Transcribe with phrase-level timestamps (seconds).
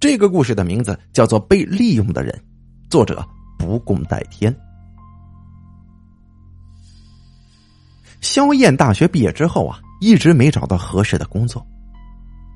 [0.00, 2.32] 这个故事的名字叫做《被利用的人》，
[2.90, 3.26] 作者
[3.58, 4.54] 不共戴天。
[8.20, 11.64] 萧燕大学毕业之后啊，一直没找到合适的工作。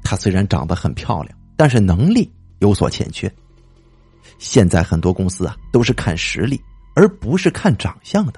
[0.02, 3.32] 她虽然长得很漂亮，但是能力有所欠缺。
[4.38, 6.61] 现在很多公司啊，都是看实力，
[6.95, 8.34] 而不是看长相的。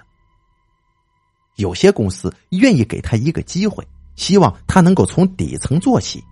[1.56, 3.86] 有些公司愿意给他一个机会，
[4.16, 6.22] 希望他能够从底层做起。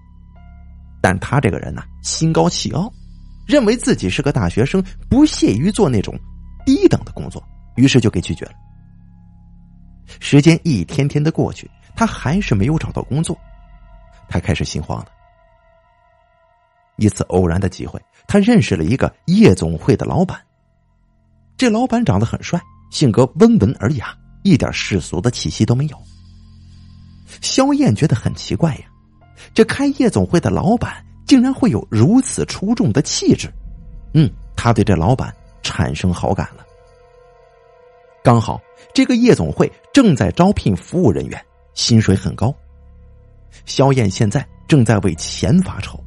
[1.07, 2.93] 但他这个人呢，心高气傲，
[3.47, 6.19] 认为自己是个大学生，不屑于做那种
[6.65, 7.41] 低等的工作，
[7.77, 8.53] 于是就给拒绝了。
[10.19, 13.39] 时间一天天的过去，他还是没有找到工作，
[14.29, 15.07] 他开始心慌了。
[16.97, 20.37] 一次偶然的机会，他认识了一个夜总会的老板。
[21.57, 24.13] 这老板长得很帅，性格温文尔雅，
[24.43, 25.97] 一点世俗的气息都没有。
[27.41, 28.87] 萧燕觉得很奇怪呀。
[29.55, 33.53] 这开夜总会的老板竟然会有如此出众的气质，
[34.15, 36.65] 嗯，他对这老板产生好感了。
[38.23, 38.61] 刚好
[38.93, 41.41] 这个夜总会正在招聘服务人员，
[41.75, 42.55] 薪水很高。
[43.65, 45.99] 萧燕现在正在为钱发愁，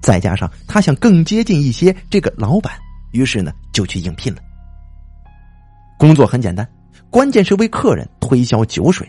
[0.00, 2.72] 再加上他想更接近一些这个老板，
[3.12, 4.40] 于是呢就去应聘了。
[5.98, 6.68] 工作很简单，
[7.10, 9.08] 关键是为客人推销酒水。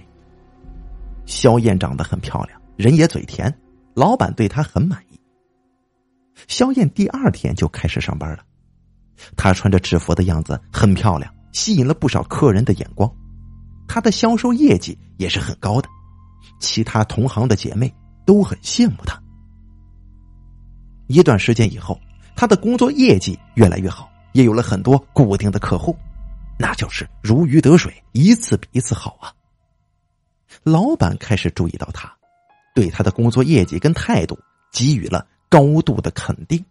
[1.26, 2.60] 萧燕长得很漂亮。
[2.76, 3.54] 人也嘴甜，
[3.94, 5.20] 老板对他很满意。
[6.48, 8.44] 萧燕第二天就开始上班了，
[9.36, 13.10] 她穿着制服的样子很漂亮，吸引了不少客人的眼光。
[13.88, 15.88] 她的销售业绩也是很高的，
[16.60, 17.94] 其他同行的姐妹
[18.26, 19.22] 都很羡慕她。
[21.08, 22.00] 一段时间以后，
[22.36, 25.96] 她的工作业绩越来越好，也有了很多固定的客户，
[26.58, 29.32] 那就是如鱼得水，一次比一次好啊。
[30.64, 32.12] 老板开始注意到她。
[32.74, 34.38] 对他的工作业绩跟态度
[34.72, 36.64] 给予了高度的肯定，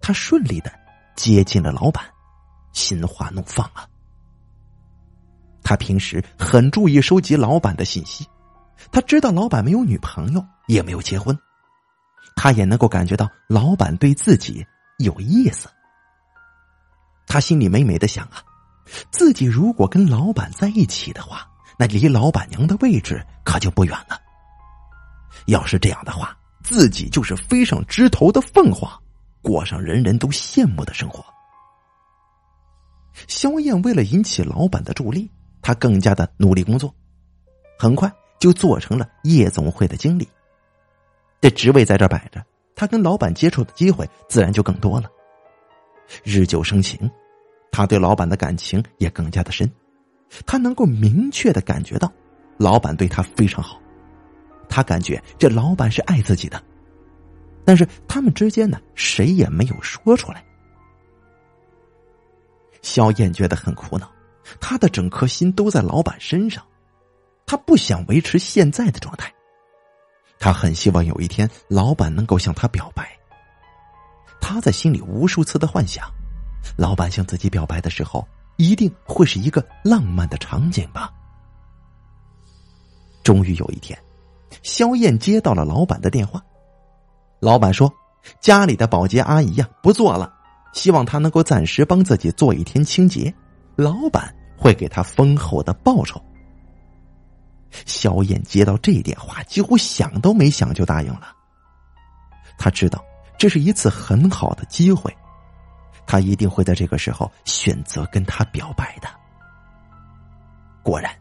[0.00, 0.72] 他顺利的
[1.16, 2.04] 接近了老板，
[2.72, 3.88] 心花怒放啊！
[5.64, 8.24] 他平时很注意收集老板的信息，
[8.92, 11.36] 他知道老板没有女朋友，也没有结婚，
[12.36, 14.64] 他也能够感觉到老板对自己
[14.98, 15.68] 有意思。
[17.26, 18.40] 他心里美美的想啊，
[19.10, 21.46] 自己如果跟老板在一起的话，
[21.76, 24.18] 那离老板娘的位置可就不远了。
[25.48, 28.90] 要是这样的话，自己就是飞上枝头的凤凰，
[29.40, 31.24] 过上人人都羡慕的生活。
[33.26, 35.28] 萧燕为了引起老板的注意，
[35.62, 36.94] 他更加的努力工作，
[37.78, 40.28] 很快就做成了夜总会的经理。
[41.40, 42.44] 这职位在这摆着，
[42.76, 45.08] 他跟老板接触的机会自然就更多了。
[46.22, 47.10] 日久生情，
[47.72, 49.70] 他对老板的感情也更加的深，
[50.44, 52.12] 他能够明确的感觉到，
[52.58, 53.80] 老板对他非常好。
[54.68, 56.62] 他感觉这老板是爱自己的，
[57.64, 60.44] 但是他们之间呢，谁也没有说出来。
[62.82, 64.10] 萧燕觉得很苦恼，
[64.60, 66.64] 他的整颗心都在老板身上，
[67.44, 69.32] 他不想维持现在的状态，
[70.38, 73.10] 他很希望有一天老板能够向他表白。
[74.40, 76.08] 他在心里无数次的幻想，
[76.76, 78.26] 老板向自己表白的时候，
[78.56, 81.12] 一定会是一个浪漫的场景吧。
[83.24, 83.98] 终于有一天。
[84.62, 86.42] 肖燕接到了老板的电话，
[87.40, 87.92] 老板说
[88.40, 90.32] ：“家里的保洁阿姨呀不做了，
[90.72, 93.32] 希望她能够暂时帮自己做一天清洁，
[93.76, 96.20] 老板会给她丰厚的报酬。”
[97.84, 101.34] 肖燕接到这电话，几乎想都没想就答应了。
[102.58, 103.04] 他知道
[103.38, 105.14] 这是一次很好的机会，
[106.06, 109.08] 他一定会在这个时候选择跟他表白的。
[110.82, 111.14] 果然。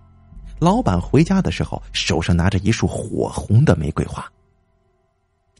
[0.60, 4.26] 老板回家的时候，手上拿着一束火红的玫瑰花。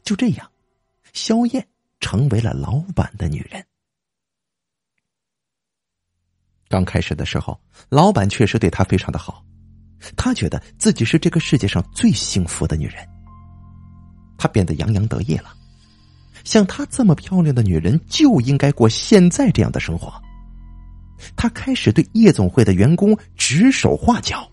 [0.02, 0.50] 就这样，
[1.12, 1.66] 萧燕
[2.00, 3.64] 成为了老板的女人。
[6.68, 9.44] 刚开始的时候，老板确实对她非常的好，
[10.16, 13.06] 他觉得自己是这个世界上最幸福的女人。
[14.36, 15.54] 她变得洋洋得意了，
[16.44, 20.12] 像她这么漂亮的女人就应该过现在这样的生活。
[21.34, 24.48] 他开始对夜总会的员工指手画脚。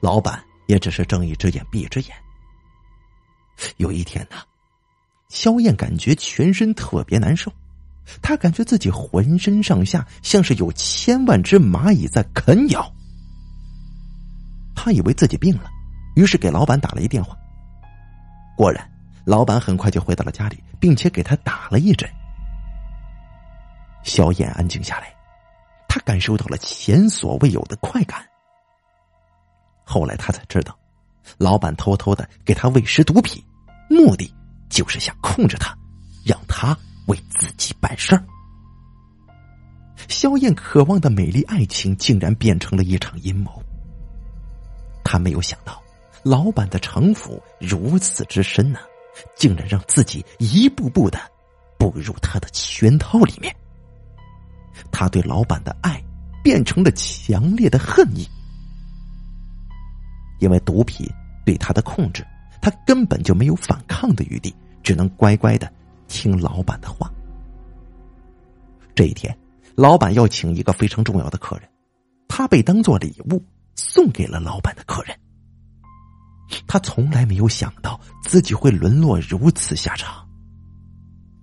[0.00, 2.10] 老板也只是睁一只眼闭一只眼。
[3.76, 4.36] 有一天呢，
[5.28, 7.52] 萧燕感觉全身特别难受，
[8.22, 12.90] 她感觉自己浑身上下像是有千万只蚂蚁在啃咬。
[14.74, 15.70] 她以为自己病了，
[16.16, 17.36] 于是给老板打了一电话。
[18.56, 18.90] 果然，
[19.26, 22.08] 老板很快就回到了家里，并且给他打了一针。
[24.02, 25.14] 萧燕安静下来，
[25.86, 28.26] 他感受到了前所未有的快感。
[29.90, 30.78] 后来他才知道，
[31.36, 33.42] 老板偷偷的给他喂食毒品，
[33.88, 34.32] 目的
[34.68, 35.76] 就是想控制他，
[36.24, 36.78] 让他
[37.08, 38.24] 为自己办事儿。
[40.06, 43.60] 萧燕渴望的美丽爱情，竟然变成了一场阴谋。
[45.02, 45.82] 他没有想到，
[46.22, 48.78] 老板的城府如此之深呢，
[49.34, 51.18] 竟然让自己一步步的
[51.76, 53.52] 步入他的圈套里面。
[54.92, 56.00] 他对老板的爱
[56.44, 58.24] 变成了强烈的恨意，
[60.40, 61.08] 因为毒品
[61.44, 62.26] 对他的控制，
[62.60, 65.72] 他根本就没有反抗的余地，只能乖乖的
[66.08, 67.10] 听老板的话。
[68.94, 69.36] 这一天，
[69.76, 71.68] 老板要请一个非常重要的客人，
[72.28, 73.42] 他被当做礼物
[73.76, 75.16] 送给了老板的客人。
[76.66, 80.28] 他从来没有想到自己会沦落如此下场。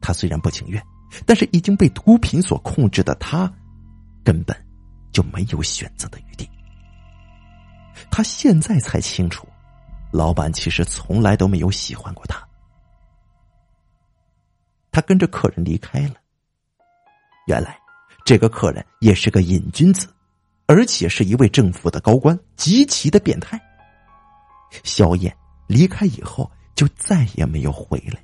[0.02, 0.84] 他虽然不情愿。
[1.26, 3.50] 但是已经被毒品所控制的他，
[4.26, 4.54] 根本
[5.14, 6.46] 就没有选择的余地。
[8.10, 9.48] 他现在才清楚，
[10.12, 12.46] 老板其实从来都没有喜欢过他。
[14.92, 16.16] 他跟着客人离开了。
[17.46, 17.80] 原来，
[18.26, 20.08] 这个客人也是个瘾君子，
[20.66, 23.62] 而且是一位政府的高官，极其的变态。
[24.84, 25.36] 萧燕
[25.68, 28.22] 离开以后，就再也没有回来。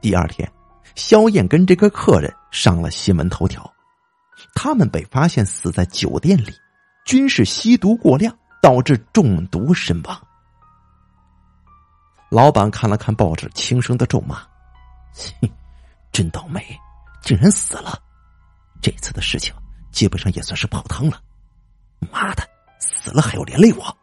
[0.00, 0.50] 第二天，
[0.94, 3.68] 萧燕跟这个客人上了新闻头条，
[4.54, 6.52] 他们被发现死在酒店里，
[7.04, 10.26] 均是吸毒过量导致中毒身亡。
[12.30, 14.42] 老板看了看报纸，轻声的咒骂
[16.12, 16.64] ：“真倒霉，
[17.22, 18.00] 竟然死了！
[18.80, 19.54] 这次的事情
[19.90, 21.20] 基本上也算是泡汤了。
[22.10, 22.48] 妈的，
[22.78, 23.96] 死了还要连累我！”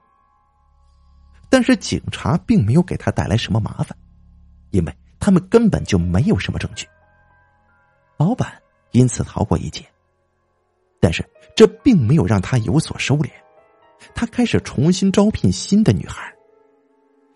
[1.50, 3.98] 但是警察并没有给他带来什么麻烦，
[4.72, 4.98] 因为。
[5.20, 6.88] 他们根本就没有什么证据，
[8.18, 8.62] 老板
[8.92, 9.84] 因此逃过一劫。
[11.00, 11.24] 但是
[11.56, 13.30] 这并没有让他有所收敛，
[14.16, 16.34] 他开始重新招聘新的女孩。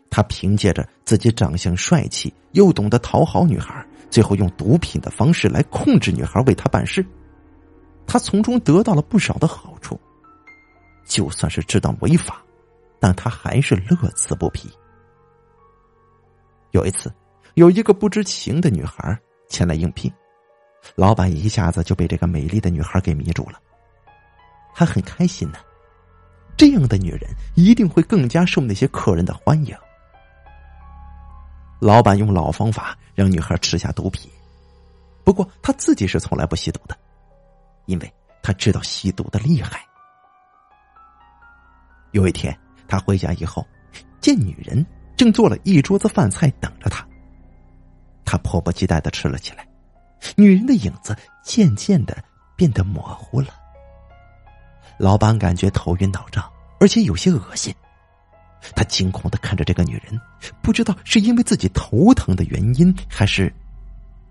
[0.10, 7.06] 他凭借着自己长相帅气，又懂得讨好女孩，最后用毒品的方式来控制女孩为他办事。
[8.06, 10.00] 他从中得到了不少的好处，
[11.06, 12.44] 就算是知道违法，
[13.00, 14.70] 但他还是乐此不疲。
[16.72, 17.12] 有一次。
[17.56, 19.20] 有一个不知情的女孩
[19.50, 20.10] 前来应聘，
[20.96, 23.60] 老板一下子就被这个美丽的女孩给迷住了。
[24.74, 25.60] 他很开心呢，
[26.58, 29.76] 这样的女人一定会更加受那些客人的欢迎。
[31.80, 34.30] 老板用老方法让女孩吃下毒品，
[35.24, 36.98] 不过他自己是从来不吸毒的，
[37.86, 38.14] 因为
[38.44, 39.84] 他知道吸毒的厉害。
[42.12, 42.58] 有一天，
[42.88, 43.66] 他回家以后，
[44.20, 44.86] 见女人
[45.18, 47.08] 正做了一桌子饭菜等着他。
[48.24, 49.68] 他迫不及待的吃了起来，
[50.36, 52.24] 女人的影子渐渐的
[52.56, 53.48] 变得模糊了。
[54.98, 57.74] 老板感觉头晕脑胀，而且有些恶心。
[58.76, 60.20] 他惊恐的看着这个女人，
[60.62, 63.52] 不知道是因为自己头疼的原因，还是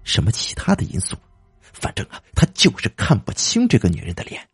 [0.04, 1.16] 什么其他的因素。
[1.60, 4.48] 反正啊，他就是看不清这个女人的脸。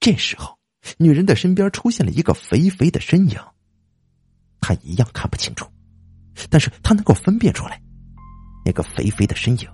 [0.00, 0.58] 这时候，
[0.96, 3.38] 女人的身边出现了一个肥肥的身影，
[4.60, 5.70] 他一样看不清楚。
[6.48, 7.80] 但是他能够分辨出来，
[8.64, 9.68] 那个肥肥的身影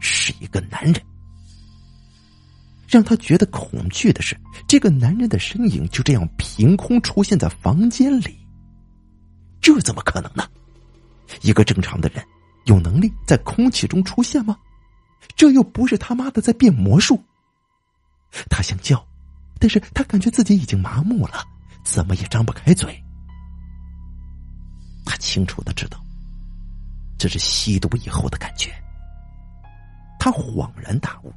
[0.00, 0.94] 是一个男人。
[2.86, 4.34] 让他觉得恐惧的是，
[4.66, 8.38] 这个男人的身影就这样凭空出现在房间里。
[9.60, 10.48] 这怎么可能呢？
[11.42, 12.24] 一个正常的人
[12.64, 14.56] 有能力在空气中出现吗？
[15.36, 17.22] 这又不是他妈的在变魔术。
[18.48, 19.06] 他想叫，
[19.58, 21.44] 但是他感觉自己已经麻木了，
[21.84, 23.04] 怎么也张不开嘴。
[25.04, 26.02] 他清楚的知道，
[27.18, 28.72] 这是吸毒以后的感觉。
[30.18, 31.32] 他恍然大悟，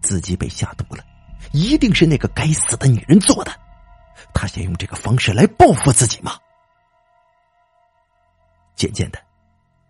[0.00, 1.04] 自己被下毒了，
[1.52, 3.52] 一定是那个该死的女人做的。
[4.32, 6.32] 他想用这个方式来报复自己吗？
[8.74, 9.18] 渐渐的，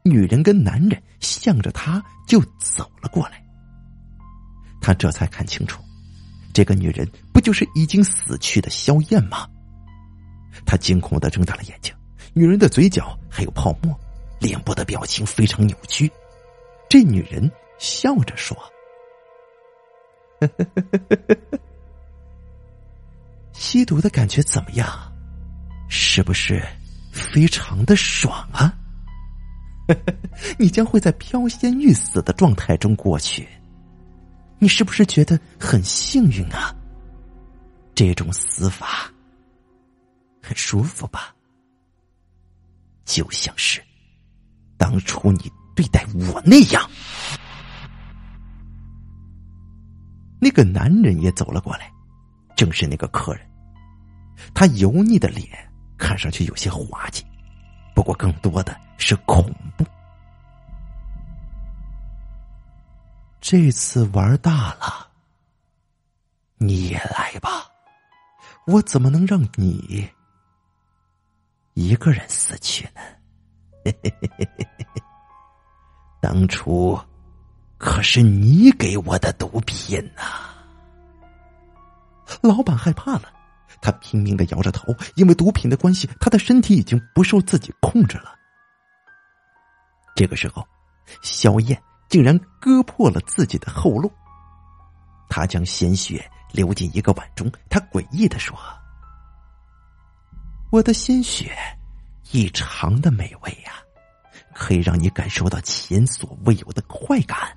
[0.03, 3.43] 女人跟男人向着他就走了过来。
[4.81, 5.83] 他这才看清楚，
[6.53, 9.49] 这个女人不就是已经死去的萧燕吗？
[10.67, 11.95] 他惊恐的睁大了眼睛。
[12.35, 13.99] 女人的嘴角还有泡沫，
[14.45, 16.11] 脸部的表情非常扭曲。
[16.89, 18.57] 这女人笑着说
[23.55, 25.11] ：“吸毒的感觉怎么样？
[25.89, 26.63] 是不是
[27.11, 28.77] 非常的爽啊？
[30.59, 33.49] 你将会在飘仙欲死的状态中过去。
[34.59, 36.75] 你是不是觉得很幸运啊？
[37.95, 39.11] 这种死法
[40.43, 41.35] 很舒服吧？”
[43.05, 43.83] 就像是
[44.85, 46.91] 当初你对待我那样，
[50.39, 51.91] 那个男人也走了过来，
[52.55, 53.51] 正是那个客人。
[54.53, 55.49] 他油腻的脸
[55.97, 57.25] 看上去有些滑稽，
[57.95, 59.87] 不过更多的是恐怖。
[63.41, 65.09] 这次玩大了，
[66.59, 67.49] 你也来吧，
[68.67, 70.07] 我怎么能让你
[71.73, 73.01] 一个人死去呢？
[76.21, 76.99] 当初
[77.77, 80.23] 可是你给我的毒品呐！
[82.41, 83.25] 老板害怕了，
[83.83, 88.35] 他拼命的摇着头，因为毒品的关系，他的身体已经不受自己控制了。
[90.15, 90.67] 这个时候，
[91.23, 94.11] 萧燕竟然割破了自己的后路，
[95.29, 98.57] 他将鲜血流进一个碗中，他诡异的说
[100.73, 101.55] ：“我的鲜血
[102.35, 103.75] 异常的美味呀，
[104.53, 107.57] 可以让你感受到前所未有的快感。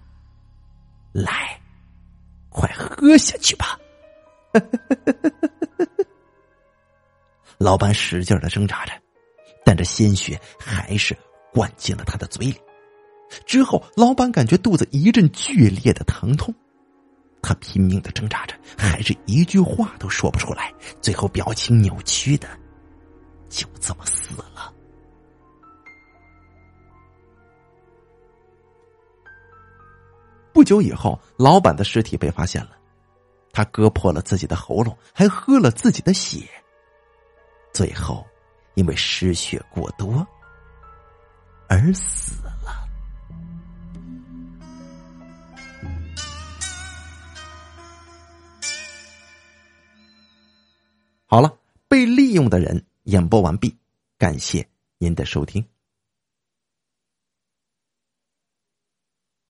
[1.11, 1.59] 来，
[2.49, 3.75] 快喝下去吧。
[7.57, 8.93] ”老板使劲的挣扎着，
[9.65, 11.17] 但这鲜血还是
[11.51, 12.61] 灌进了他的嘴里。
[13.47, 16.53] 之后，老板感觉肚子一阵剧烈的疼痛，
[17.41, 20.71] 他拼命的挣扎着，还是一句话都说不出来。
[21.01, 22.47] 最后，表情扭曲的，
[23.49, 24.73] 就这么死了。
[30.53, 32.71] 不久以后，老板的尸体被发现了。
[33.53, 36.47] 他割破了自己的喉咙，还喝了自己的血，
[37.73, 38.25] 最后
[38.75, 40.25] 因为失血过多
[41.67, 42.87] 而死了。
[51.25, 53.73] 好了，被利用的人演播完毕，
[54.17, 55.65] 感谢您的收听。